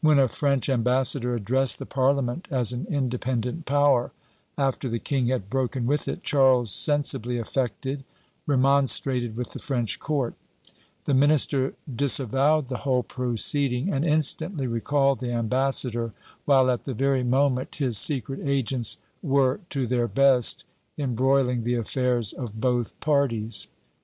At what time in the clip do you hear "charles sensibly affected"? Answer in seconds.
6.24-8.02